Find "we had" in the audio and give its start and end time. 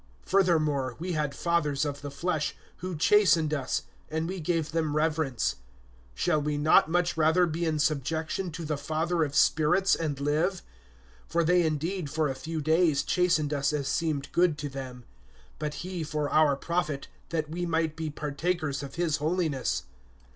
0.99-1.35